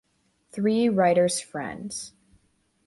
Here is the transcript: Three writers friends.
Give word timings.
Three 0.51 0.89
writers 0.89 1.39
friends. 1.41 2.13